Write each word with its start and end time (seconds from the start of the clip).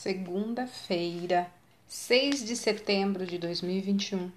Segunda-feira, 0.00 1.50
6 1.88 2.44
de 2.44 2.54
setembro 2.54 3.26
de 3.26 3.36
2021. 3.36 4.30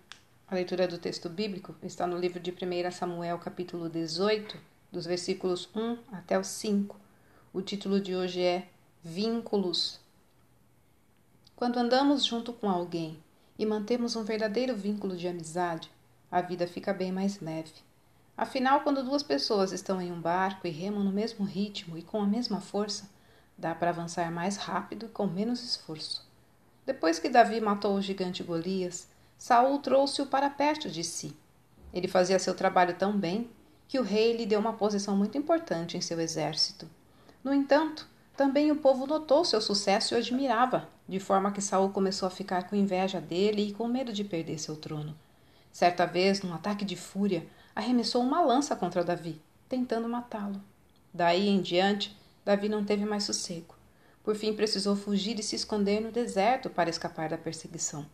A 0.47 0.55
leitura 0.55 0.87
do 0.87 0.97
texto 0.97 1.29
bíblico 1.29 1.75
está 1.83 2.07
no 2.07 2.17
livro 2.17 2.39
de 2.39 2.49
1 2.49 2.91
Samuel, 2.91 3.37
capítulo 3.37 3.87
18, 3.87 4.57
dos 4.91 5.05
versículos 5.05 5.69
1 5.75 5.99
até 6.13 6.39
o 6.39 6.43
5. 6.43 6.99
O 7.53 7.61
título 7.61 8.01
de 8.01 8.15
hoje 8.15 8.41
é 8.41 8.67
Vínculos. 9.03 9.99
Quando 11.55 11.77
andamos 11.77 12.25
junto 12.25 12.51
com 12.53 12.67
alguém 12.67 13.19
e 13.55 13.63
mantemos 13.63 14.15
um 14.15 14.23
verdadeiro 14.23 14.75
vínculo 14.75 15.15
de 15.15 15.27
amizade, 15.27 15.91
a 16.31 16.41
vida 16.41 16.65
fica 16.65 16.91
bem 16.91 17.11
mais 17.11 17.39
leve. 17.39 17.83
Afinal, 18.35 18.81
quando 18.81 19.03
duas 19.03 19.21
pessoas 19.21 19.71
estão 19.71 20.01
em 20.01 20.11
um 20.11 20.19
barco 20.19 20.65
e 20.65 20.71
remam 20.71 21.03
no 21.03 21.11
mesmo 21.11 21.45
ritmo 21.45 21.99
e 21.99 22.01
com 22.01 22.19
a 22.19 22.25
mesma 22.25 22.59
força, 22.59 23.07
Dá 23.61 23.75
para 23.75 23.91
avançar 23.91 24.31
mais 24.31 24.57
rápido 24.57 25.05
e 25.05 25.09
com 25.09 25.27
menos 25.27 25.63
esforço. 25.63 26.27
Depois 26.83 27.19
que 27.19 27.29
Davi 27.29 27.61
matou 27.61 27.93
o 27.93 28.01
gigante 28.01 28.41
Golias, 28.41 29.07
Saul 29.37 29.77
trouxe-o 29.77 30.25
para 30.25 30.49
perto 30.49 30.89
de 30.89 31.03
si. 31.03 31.37
Ele 31.93 32.07
fazia 32.07 32.39
seu 32.39 32.55
trabalho 32.55 32.95
tão 32.95 33.15
bem 33.15 33.51
que 33.87 33.99
o 33.99 34.03
rei 34.03 34.35
lhe 34.35 34.47
deu 34.47 34.59
uma 34.59 34.73
posição 34.73 35.15
muito 35.15 35.37
importante 35.37 35.95
em 35.95 36.01
seu 36.01 36.19
exército. 36.19 36.89
No 37.43 37.53
entanto, 37.53 38.07
também 38.35 38.71
o 38.71 38.77
povo 38.77 39.05
notou 39.05 39.45
seu 39.45 39.61
sucesso 39.61 40.15
e 40.15 40.17
o 40.17 40.19
admirava, 40.19 40.89
de 41.07 41.19
forma 41.19 41.51
que 41.51 41.61
Saul 41.61 41.91
começou 41.91 42.25
a 42.27 42.31
ficar 42.31 42.67
com 42.67 42.75
inveja 42.75 43.21
dele 43.21 43.67
e 43.67 43.73
com 43.73 43.87
medo 43.87 44.11
de 44.11 44.23
perder 44.23 44.57
seu 44.57 44.75
trono. 44.75 45.15
Certa 45.71 46.07
vez, 46.07 46.41
num 46.41 46.51
ataque 46.51 46.83
de 46.83 46.95
fúria, 46.95 47.45
arremessou 47.75 48.23
uma 48.23 48.41
lança 48.41 48.75
contra 48.75 49.03
Davi, 49.03 49.39
tentando 49.69 50.09
matá-lo. 50.09 50.59
Daí 51.13 51.47
em 51.47 51.61
diante, 51.61 52.19
Davi 52.43 52.67
não 52.67 52.83
teve 52.83 53.05
mais 53.05 53.23
sossego. 53.23 53.75
Por 54.23 54.35
fim, 54.35 54.53
precisou 54.53 54.95
fugir 54.95 55.39
e 55.39 55.43
se 55.43 55.55
esconder 55.55 55.99
no 55.99 56.11
deserto 56.11 56.69
para 56.69 56.89
escapar 56.89 57.29
da 57.29 57.37
perseguição. 57.37 58.05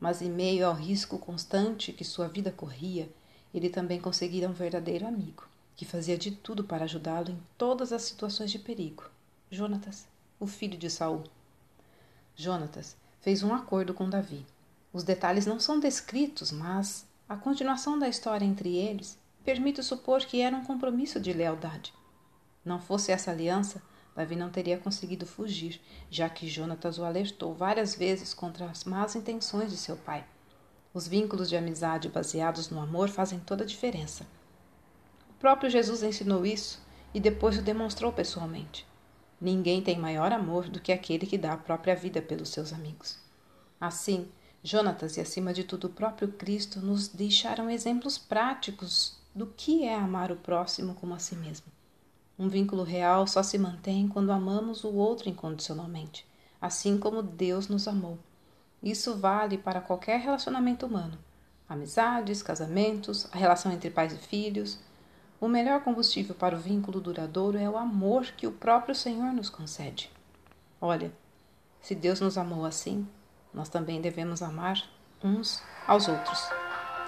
Mas, 0.00 0.20
em 0.20 0.30
meio 0.30 0.66
ao 0.66 0.74
risco 0.74 1.18
constante 1.18 1.92
que 1.92 2.04
sua 2.04 2.28
vida 2.28 2.50
corria, 2.50 3.08
ele 3.52 3.70
também 3.70 4.00
conseguira 4.00 4.48
um 4.48 4.52
verdadeiro 4.52 5.06
amigo, 5.06 5.46
que 5.76 5.84
fazia 5.84 6.18
de 6.18 6.32
tudo 6.32 6.64
para 6.64 6.84
ajudá-lo 6.84 7.30
em 7.30 7.38
todas 7.56 7.92
as 7.92 8.02
situações 8.02 8.50
de 8.50 8.58
perigo. 8.58 9.04
Jonatas, 9.50 10.06
o 10.40 10.46
filho 10.46 10.76
de 10.76 10.90
Saul. 10.90 11.22
Jonatas 12.36 12.96
fez 13.20 13.42
um 13.42 13.54
acordo 13.54 13.94
com 13.94 14.10
Davi. 14.10 14.44
Os 14.92 15.04
detalhes 15.04 15.46
não 15.46 15.58
são 15.60 15.78
descritos, 15.78 16.50
mas 16.50 17.06
a 17.28 17.36
continuação 17.36 17.98
da 17.98 18.08
história 18.08 18.44
entre 18.44 18.76
eles 18.76 19.18
permite 19.44 19.82
supor 19.82 20.24
que 20.24 20.40
era 20.40 20.56
um 20.56 20.64
compromisso 20.64 21.20
de 21.20 21.32
lealdade. 21.32 21.92
Não 22.64 22.80
fosse 22.80 23.12
essa 23.12 23.30
aliança, 23.30 23.82
Davi 24.14 24.36
não 24.36 24.48
teria 24.48 24.78
conseguido 24.78 25.26
fugir, 25.26 25.80
já 26.08 26.28
que 26.28 26.48
Jonatas 26.48 26.98
o 26.98 27.04
alertou 27.04 27.52
várias 27.52 27.96
vezes 27.96 28.32
contra 28.32 28.66
as 28.66 28.84
más 28.84 29.16
intenções 29.16 29.70
de 29.70 29.76
seu 29.76 29.96
pai. 29.96 30.24
Os 30.92 31.08
vínculos 31.08 31.48
de 31.48 31.56
amizade 31.56 32.08
baseados 32.08 32.70
no 32.70 32.80
amor 32.80 33.08
fazem 33.08 33.40
toda 33.40 33.64
a 33.64 33.66
diferença. 33.66 34.24
O 35.28 35.34
próprio 35.40 35.68
Jesus 35.68 36.02
ensinou 36.04 36.46
isso 36.46 36.80
e 37.12 37.18
depois 37.18 37.58
o 37.58 37.62
demonstrou 37.62 38.12
pessoalmente. 38.12 38.86
Ninguém 39.40 39.82
tem 39.82 39.98
maior 39.98 40.32
amor 40.32 40.68
do 40.68 40.80
que 40.80 40.92
aquele 40.92 41.26
que 41.26 41.36
dá 41.36 41.52
a 41.52 41.58
própria 41.58 41.96
vida 41.96 42.22
pelos 42.22 42.50
seus 42.50 42.72
amigos. 42.72 43.18
Assim, 43.80 44.28
Jonatas 44.62 45.16
e, 45.16 45.20
acima 45.20 45.52
de 45.52 45.64
tudo, 45.64 45.88
o 45.88 45.90
próprio 45.90 46.28
Cristo 46.28 46.80
nos 46.80 47.08
deixaram 47.08 47.68
exemplos 47.68 48.16
práticos 48.16 49.18
do 49.34 49.46
que 49.48 49.84
é 49.84 49.94
amar 49.94 50.32
o 50.32 50.36
próximo 50.36 50.94
como 50.94 51.12
a 51.12 51.18
si 51.18 51.36
mesmo. 51.36 51.66
Um 52.38 52.48
vínculo 52.48 52.82
real 52.82 53.26
só 53.26 53.42
se 53.42 53.56
mantém 53.56 54.08
quando 54.08 54.32
amamos 54.32 54.82
o 54.82 54.92
outro 54.92 55.28
incondicionalmente, 55.28 56.26
assim 56.60 56.98
como 56.98 57.22
Deus 57.22 57.68
nos 57.68 57.86
amou. 57.86 58.18
Isso 58.82 59.16
vale 59.16 59.56
para 59.56 59.80
qualquer 59.80 60.20
relacionamento 60.20 60.84
humano: 60.86 61.16
amizades, 61.68 62.42
casamentos, 62.42 63.28
a 63.32 63.38
relação 63.38 63.70
entre 63.70 63.88
pais 63.88 64.12
e 64.12 64.18
filhos. 64.18 64.78
O 65.40 65.48
melhor 65.48 65.82
combustível 65.82 66.34
para 66.34 66.56
o 66.56 66.60
vínculo 66.60 67.00
duradouro 67.00 67.58
é 67.58 67.68
o 67.68 67.76
amor 67.76 68.24
que 68.36 68.46
o 68.46 68.52
próprio 68.52 68.94
Senhor 68.94 69.32
nos 69.32 69.50
concede. 69.50 70.10
Olha, 70.80 71.12
se 71.80 71.94
Deus 71.94 72.20
nos 72.20 72.38
amou 72.38 72.64
assim, 72.64 73.06
nós 73.52 73.68
também 73.68 74.00
devemos 74.00 74.42
amar 74.42 74.82
uns 75.22 75.62
aos 75.86 76.08
outros. 76.08 76.63